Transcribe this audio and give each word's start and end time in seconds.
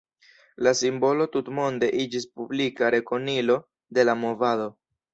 La 0.67 0.71
simbolo 0.79 1.27
tutmonde 1.35 1.91
iĝis 2.05 2.27
publika 2.41 2.93
rekonilo 2.99 3.63
de 3.99 4.11
la 4.11 4.21
movado. 4.27 4.71